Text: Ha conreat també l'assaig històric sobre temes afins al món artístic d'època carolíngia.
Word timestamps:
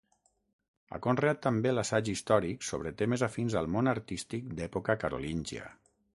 Ha 0.95 0.99
conreat 1.05 1.41
també 1.43 1.73
l'assaig 1.73 2.09
històric 2.13 2.65
sobre 2.71 2.95
temes 3.03 3.25
afins 3.29 3.59
al 3.63 3.71
món 3.75 3.93
artístic 3.93 4.53
d'època 4.61 4.99
carolíngia. 5.05 5.71